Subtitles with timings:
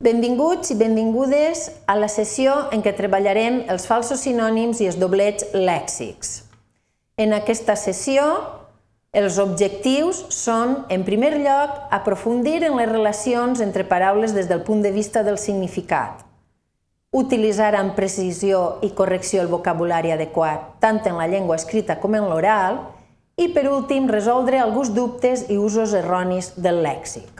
[0.00, 5.50] Benvinguts i benvingudes a la sessió en què treballarem els falsos sinònims i els doblets
[5.52, 6.30] lèxics.
[7.20, 8.22] En aquesta sessió,
[9.12, 14.80] els objectius són, en primer lloc, aprofundir en les relacions entre paraules des del punt
[14.80, 16.24] de vista del significat,
[17.12, 22.24] utilitzar amb precisió i correcció el vocabulari adequat, tant en la llengua escrita com en
[22.32, 22.80] l'oral,
[23.36, 27.39] i, per últim, resoldre alguns dubtes i usos erronis del lèxic.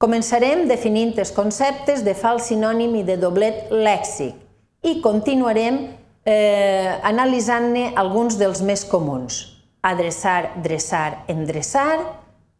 [0.00, 5.76] Començarem definint els conceptes de fals sinònim i de doblet lèxic i continuarem
[6.24, 9.42] eh, analitzant-ne alguns dels més comuns.
[9.84, 11.98] Adreçar, dreçar, endreçar,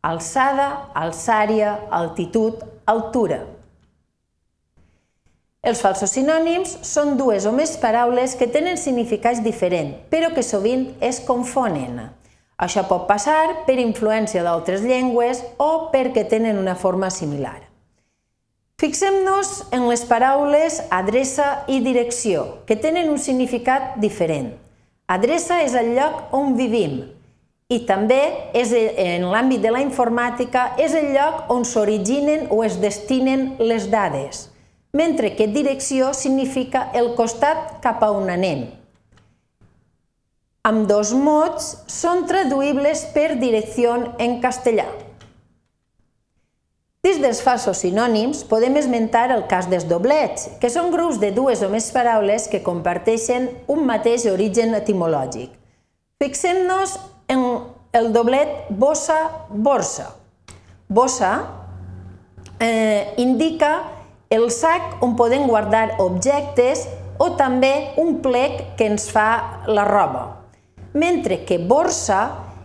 [0.05, 3.41] alçada, alçària, altitud, altura.
[5.65, 10.91] Els falsos sinònims són dues o més paraules que tenen significats diferents, però que sovint
[11.01, 12.03] es confonen.
[12.60, 17.56] Això pot passar per influència d'altres llengües o perquè tenen una forma similar.
[18.80, 24.55] Fixem-nos en les paraules adreça i direcció, que tenen un significat diferent.
[25.08, 27.00] Adreça és el lloc on vivim
[27.70, 28.20] i també
[28.56, 33.89] és en l'àmbit de la informàtica és el lloc on s'originen o es destinen les
[33.92, 34.48] dades,
[34.92, 38.67] mentre que direcció significa el costat cap a on anem,
[40.71, 44.87] amb dos mots són traduïbles per direcció en castellà.
[47.03, 51.65] Des dels falsos sinònims podem esmentar el cas dels doblets, que són grups de dues
[51.65, 55.55] o més paraules que comparteixen un mateix origen etimològic.
[56.21, 56.98] Fixem-nos
[57.33, 57.47] en
[57.97, 60.11] el doblet bossa-borsa.
[60.87, 61.33] Bossa
[62.61, 63.73] eh, indica
[64.31, 66.85] el sac on podem guardar objectes
[67.19, 69.31] o també un plec que ens fa
[69.67, 70.39] la roba
[70.92, 72.20] mentre que borsa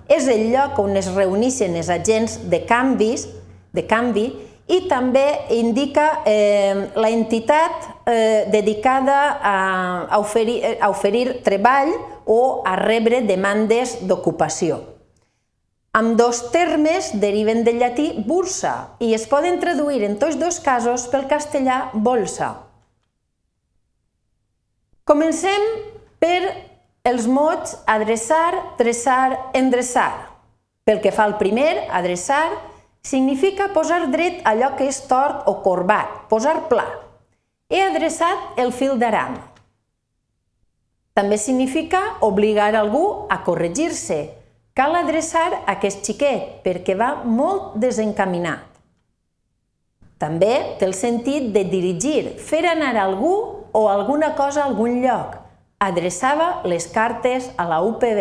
[0.08, 3.28] és el lloc on es reuneixen els agents de canvis,
[3.74, 4.30] de canvi
[4.66, 9.56] i també indica eh, la entitat eh, dedicada a,
[10.10, 11.94] a, oferir, a oferir treball
[12.26, 14.82] o a rebre demandes d'ocupació.
[15.96, 21.06] Amb dos termes deriven del llatí bursa i es poden traduir en tots dos casos
[21.08, 22.50] pel castellà bolsa.
[25.06, 25.62] Comencem
[26.20, 26.75] per
[27.06, 30.34] els mots adreçar, dreçar, endreçar.
[30.86, 32.50] Pel que fa al primer, adreçar,
[33.06, 36.88] significa posar dret allò que és tort o corbat, posar pla.
[37.70, 39.38] He adreçat el fil d'aram.
[41.16, 44.20] També significa obligar algú a corregir-se.
[44.76, 48.66] Cal adreçar aquest xiquet perquè va molt desencaminat.
[50.20, 53.36] També té el sentit de dirigir, fer anar algú
[53.72, 55.45] o alguna cosa a algun lloc,
[55.80, 58.20] adreçava les cartes a la UPB.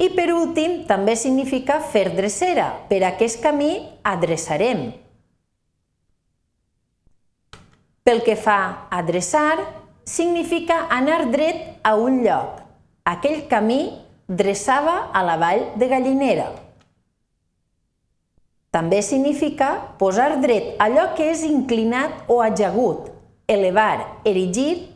[0.00, 2.70] I per últim, també significa fer drecera.
[2.88, 4.88] Per aquest camí adreçarem.
[8.02, 9.58] Pel que fa a adreçar,
[10.08, 12.62] significa anar dret a un lloc.
[13.04, 13.82] Aquell camí
[14.26, 16.48] dreçava a la vall de Gallinera.
[18.70, 23.10] També significa posar dret allò que és inclinat o ajagut,
[23.50, 24.86] elevar, erigir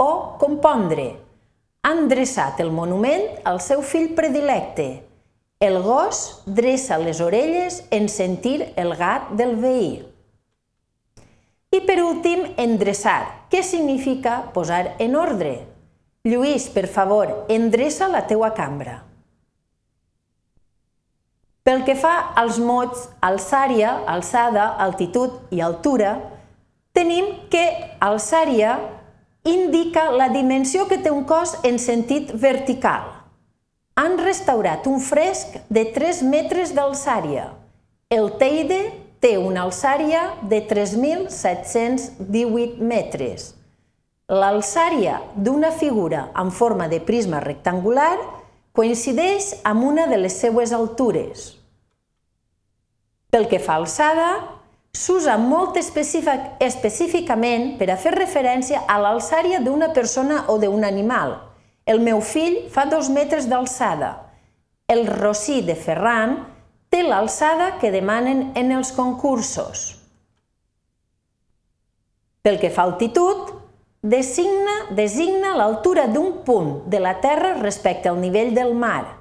[0.00, 1.18] o compondre.
[1.84, 4.88] Han dreçat el monument al seu fill predilecte.
[5.60, 9.90] El gos dreça les orelles en sentir el gat del veí.
[11.70, 15.52] I per últim, endreçar, que significa posar en ordre.
[16.24, 19.02] Lluís, per favor, endreça la teua cambra.
[21.62, 26.16] Pel que fa als mots alçària, alçada, altitud i altura,
[26.96, 27.62] tenim que
[28.00, 28.78] alçària
[29.44, 33.02] indica la dimensió que té un cos en sentit vertical.
[33.96, 37.52] Han restaurat un fresc de 3 metres d'alçària.
[38.10, 43.54] El Teide té una alçària de 3.718 metres.
[44.30, 48.16] L'alçària d'una figura en forma de prisma rectangular
[48.72, 51.56] coincideix amb una de les seues altures.
[53.30, 54.59] Pel que fa a alçada,
[54.92, 61.36] s'usa molt específicament per a fer referència a l'alçària d'una persona o d'un animal.
[61.86, 64.16] El meu fill fa dos metres d'alçada.
[64.90, 66.34] El rossí de Ferran
[66.90, 69.94] té l'alçada que demanen en els concursos.
[72.42, 73.54] Pel que fa a altitud,
[74.02, 79.20] designa, designa l'altura d'un punt de la Terra respecte al nivell del mar.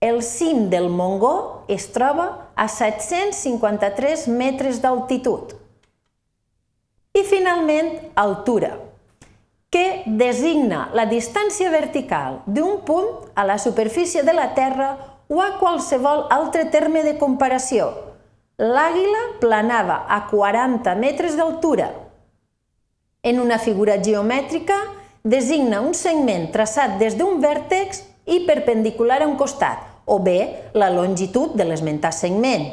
[0.00, 5.54] El cim del Mongó es troba a 753 metres d'altitud.
[7.14, 8.76] I finalment, altura,
[9.70, 14.90] que designa la distància vertical d'un punt a la superfície de la Terra
[15.30, 17.90] o a qualsevol altre terme de comparació.
[18.60, 21.86] l'àguila planava a 40 metres d'altura.
[23.22, 24.76] En una figura geomètrica
[25.24, 29.80] designa un segment traçat des d'un vèrtex i perpendicular a un costat,
[30.10, 32.66] o bé la longitud de l'esmentat segment.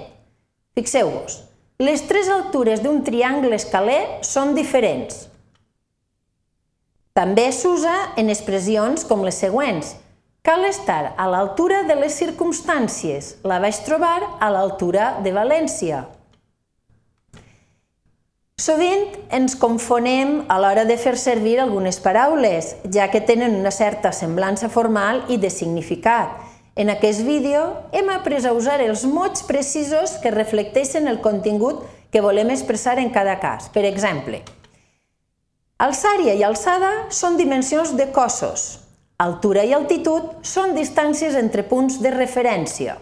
[0.78, 1.44] Fixeu-vos,
[1.78, 5.28] les tres altures d'un triangle escaler són diferents.
[7.18, 9.96] També s'usa en expressions com les següents.
[10.46, 13.36] Cal estar a l'altura de les circumstàncies.
[13.46, 16.06] La vaig trobar a l'altura de València.
[18.58, 24.10] Sovint ens confonem a l'hora de fer servir algunes paraules, ja que tenen una certa
[24.10, 26.47] semblança formal i de significat.
[26.78, 31.82] En aquest vídeo hem après a usar els mots precisos que reflecteixen el contingut
[32.14, 33.66] que volem expressar en cada cas.
[33.74, 34.44] Per exemple,
[35.78, 38.80] Alçària i alçada són dimensions de cossos.
[39.22, 42.96] Altura i altitud són distàncies entre punts de referència.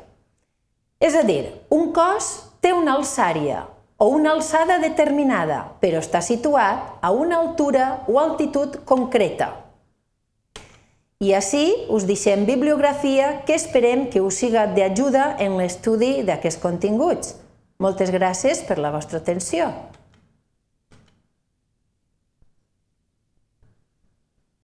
[1.00, 7.00] És a dir, un cos té una alçària o una alçada determinada, però està situat
[7.00, 9.65] a una altura o altitud concreta.
[11.26, 17.34] I així us deixem bibliografia que esperem que us siga d'ajuda en l'estudi d'aquests continguts.
[17.82, 19.72] Moltes gràcies per la vostra atenció.